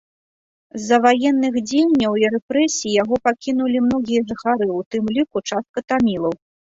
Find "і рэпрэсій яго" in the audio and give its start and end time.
2.23-3.15